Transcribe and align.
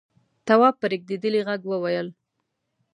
تواب 0.47 0.75
په 0.79 0.85
رېږدېدلي 0.91 1.39
غږ 1.47 1.61
وويل: 1.67 2.07